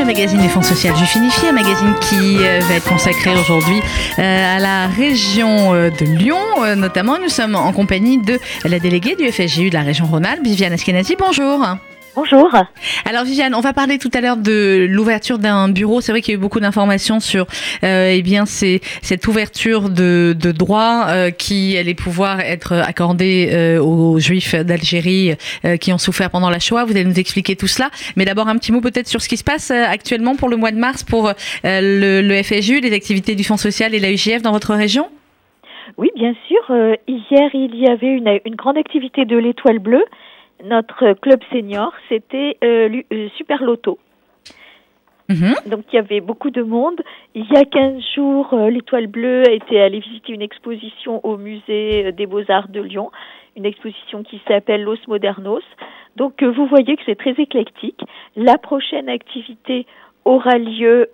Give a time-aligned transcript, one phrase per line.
[0.00, 3.80] le magazine des fonds sociaux du Finifié, un magazine qui euh, va être consacré aujourd'hui
[4.18, 6.40] euh, à la région euh, de Lyon,
[6.76, 7.18] notamment.
[7.18, 11.16] Nous sommes en compagnie de la déléguée du FSJU de la région Rhône-Alpes, Viviane Askenazi.
[11.18, 11.76] Bonjour.
[12.16, 12.50] Bonjour.
[13.04, 16.00] Alors Viviane, on va parler tout à l'heure de l'ouverture d'un bureau.
[16.00, 17.46] C'est vrai qu'il y a eu beaucoup d'informations sur
[17.84, 23.50] euh, eh bien c'est cette ouverture de, de droits euh, qui allait pouvoir être accordée
[23.52, 26.84] euh, aux Juifs d'Algérie euh, qui ont souffert pendant la Shoah.
[26.84, 27.90] Vous allez nous expliquer tout cela.
[28.16, 30.72] Mais d'abord un petit mot peut-être sur ce qui se passe actuellement pour le mois
[30.72, 31.32] de mars pour euh,
[31.64, 35.06] le, le FSU, les activités du Fonds social et la UGF dans votre région?
[35.96, 36.76] Oui, bien sûr.
[37.06, 40.04] hier, il y avait une, une grande activité de l'Étoile Bleue
[40.64, 43.98] notre club senior, c'était euh, euh, Super Loto.
[45.28, 45.54] Mhm.
[45.66, 47.00] Donc il y avait beaucoup de monde.
[47.34, 51.36] Il y a 15 jours, euh, l'Étoile Bleue a été allée visiter une exposition au
[51.36, 53.10] musée des Beaux-Arts de Lyon,
[53.56, 55.62] une exposition qui s'appelle Los Modernos.
[56.16, 58.00] Donc vous voyez que c'est très éclectique.
[58.34, 59.86] La prochaine activité
[60.24, 61.08] aura lieu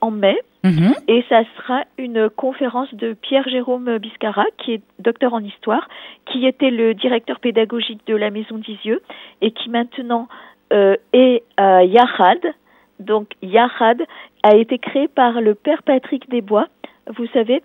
[0.00, 0.38] en mai.
[0.64, 0.94] Mhm.
[1.06, 5.88] Et ça sera une conférence de Pierre-Jérôme Biscara, qui est docteur en histoire,
[6.26, 9.00] qui était le directeur pédagogique de la Maison d'Isieux
[9.40, 10.28] et qui maintenant
[10.72, 12.40] euh, est à Yahad.
[12.98, 14.02] Donc Yahad
[14.42, 16.66] a été créé par le père Patrick Desbois,
[17.16, 17.62] vous savez,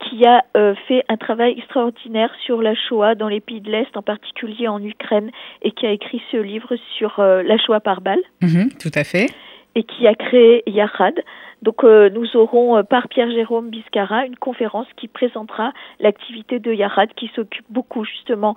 [0.00, 3.94] qui a euh, fait un travail extraordinaire sur la Shoah dans les pays de l'Est,
[3.96, 5.30] en particulier en Ukraine,
[5.62, 8.22] et qui a écrit ce livre sur euh, la Shoah par balle.
[8.40, 9.26] Mhm, tout à fait.
[9.74, 11.22] Et qui a créé Yahad.
[11.62, 17.12] Donc euh, nous aurons euh, par Pierre-Jérôme Biscara une conférence qui présentera l'activité de Yarad
[17.14, 18.54] qui s'occupe beaucoup justement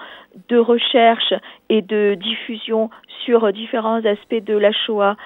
[0.47, 1.33] de recherche
[1.69, 2.89] et de diffusion
[3.25, 5.17] sur différents aspects de la Shoah,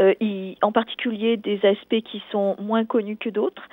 [0.00, 0.14] euh,
[0.62, 3.68] en particulier des aspects qui sont moins connus que d'autres,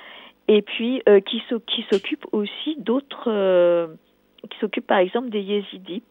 [0.48, 3.88] et puis qui s'occupe aussi d'autres,
[4.48, 6.02] qui s'occupe par exemple des Yézidis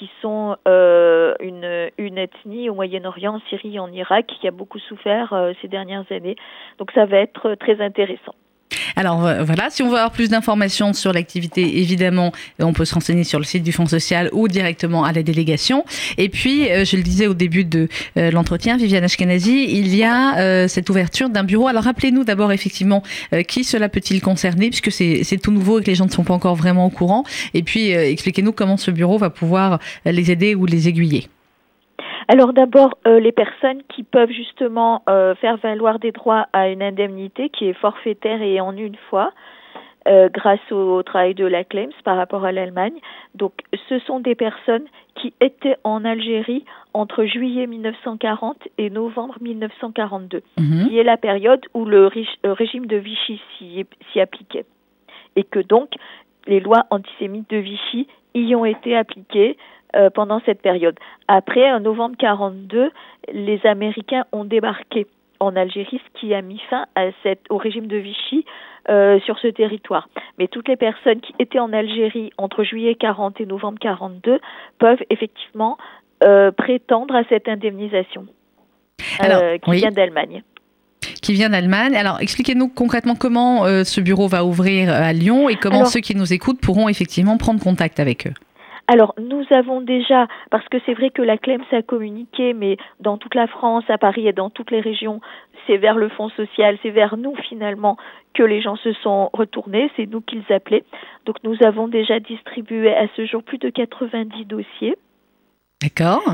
[0.00, 4.78] qui sont euh, une, une ethnie au Moyen-Orient, en Syrie, en Irak, qui a beaucoup
[4.78, 6.36] souffert euh, ces dernières années.
[6.78, 8.34] Donc ça va être très intéressant.
[9.00, 12.92] Alors euh, voilà, si on veut avoir plus d'informations sur l'activité, évidemment, on peut se
[12.92, 15.86] renseigner sur le site du Fonds social ou directement à la délégation.
[16.18, 17.88] Et puis, euh, je le disais au début de
[18.18, 21.66] euh, l'entretien, Viviane Ashkenazi, il y a cette ouverture d'un bureau.
[21.66, 23.02] Alors rappelez-nous d'abord effectivement
[23.48, 26.34] qui cela peut-il concerner, puisque c'est tout nouveau et que les gens ne sont pas
[26.34, 27.24] encore vraiment au courant.
[27.54, 31.28] Et puis, expliquez-nous comment ce bureau va pouvoir les aider ou les aiguiller.
[32.30, 36.80] Alors d'abord, euh, les personnes qui peuvent justement euh, faire valoir des droits à une
[36.80, 39.32] indemnité qui est forfaitaire et en une fois,
[40.06, 42.94] euh, grâce au, travail de la CLEMS par rapport à l'Allemagne.
[43.34, 43.54] Donc
[43.88, 44.84] ce sont des personnes
[45.16, 46.64] qui étaient en Algérie
[46.94, 50.86] entre juillet 1940 et novembre 1942, mhm.
[50.86, 52.08] qui est la période où le
[52.44, 54.66] régime de Vichy s'y appliquait.
[55.34, 55.94] Et que donc
[56.46, 59.56] les lois antisémites de Vichy y ont été appliquées
[59.96, 60.98] euh, pendant cette période.
[61.28, 62.90] Après, en novembre 42,
[63.32, 65.06] les Américains ont débarqué
[65.40, 68.44] en Algérie, ce qui a mis fin à cette, au régime de Vichy
[68.88, 70.08] euh, sur ce territoire.
[70.38, 74.38] Mais toutes les personnes qui étaient en Algérie entre juillet 40 et novembre 42
[74.78, 75.78] peuvent effectivement
[76.22, 78.26] euh, prétendre à cette indemnisation
[79.22, 80.42] euh, qui vient d'Allemagne
[81.22, 81.94] qui vient d'Allemagne.
[81.96, 86.32] Alors, expliquez-nous concrètement comment ce bureau va ouvrir à Lyon et comment ceux qui nous
[86.32, 88.32] écoutent pourront effectivement prendre contact avec eux.
[88.92, 93.18] Alors, nous avons déjà, parce que c'est vrai que la CLEMS a communiqué, mais dans
[93.18, 95.20] toute la France, à Paris et dans toutes les régions,
[95.68, 97.96] c'est vers le Fonds social, c'est vers nous finalement
[98.34, 100.82] que les gens se sont retournés, c'est nous qu'ils appelaient.
[101.24, 104.98] Donc, nous avons déjà distribué à ce jour plus de 90 dossiers.
[105.80, 106.24] D'accord.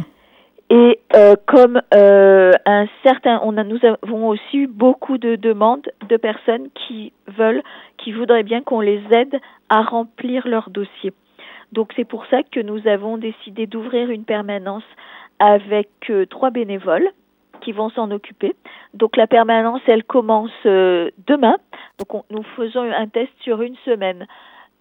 [0.70, 5.86] Et euh, comme euh, un certain, on a, nous avons aussi eu beaucoup de demandes
[6.08, 7.62] de personnes qui veulent,
[7.98, 9.36] qui voudraient bien qu'on les aide
[9.68, 11.12] à remplir leur dossier.
[11.72, 14.84] Donc c'est pour ça que nous avons décidé d'ouvrir une permanence
[15.38, 17.08] avec euh, trois bénévoles
[17.60, 18.54] qui vont s'en occuper.
[18.94, 21.56] Donc la permanence, elle commence euh, demain.
[21.98, 24.26] Donc nous faisons un test sur une semaine.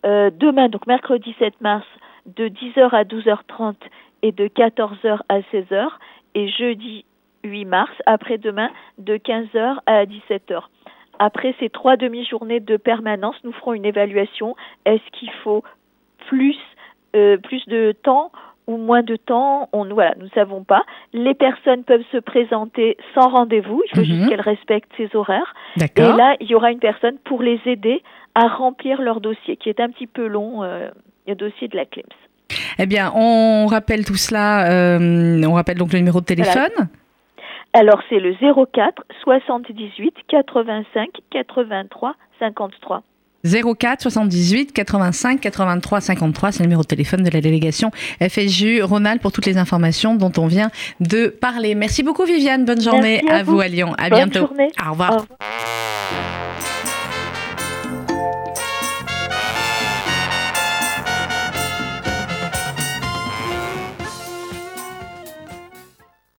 [0.05, 1.85] Euh, demain, donc mercredi 7 mars,
[2.25, 3.75] de 10h à 12h30
[4.21, 5.87] et de 14h à 16h.
[6.35, 7.05] Et jeudi
[7.43, 10.63] 8 mars, après-demain, de 15h à 17h.
[11.17, 14.55] Après ces trois demi-journées de permanence, nous ferons une évaluation.
[14.85, 15.63] Est-ce qu'il faut
[16.27, 16.57] plus
[17.15, 18.31] euh, plus de temps
[18.67, 20.83] ou moins de temps, on voilà, nous savons pas.
[21.13, 24.29] Les personnes peuvent se présenter sans rendez-vous, il faut juste mhm.
[24.29, 25.53] qu'elles respectent ces horaires.
[25.77, 28.01] Et là, il y aura une personne pour les aider
[28.33, 30.89] à remplir leur dossier, qui est un petit peu long, euh,
[31.27, 32.05] le dossier de la CLEMS.
[32.79, 36.89] Eh bien, on rappelle tout cela, euh, on rappelle donc le numéro de téléphone.
[37.73, 43.03] Alors, c'est le 04 78 85 83 53.
[43.45, 46.51] 04 78 85 83 53.
[46.51, 50.31] C'est le numéro de téléphone de la délégation FSJU Rhône-Alpes pour toutes les informations dont
[50.37, 51.75] on vient de parler.
[51.75, 52.65] Merci beaucoup Viviane.
[52.65, 53.59] Bonne journée à, vous.
[53.59, 53.93] à Lyon.
[53.97, 54.47] À Bonne bientôt.
[54.47, 54.71] Journée.
[54.85, 55.11] Au revoir.
[55.11, 56.34] Au revoir.